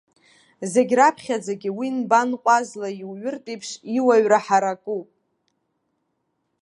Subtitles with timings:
[0.71, 5.07] Зегь раԥхьаӡагьы уи нбан ҟәазла иуҩыртә еиԥш иуаҩра ҳаракуп.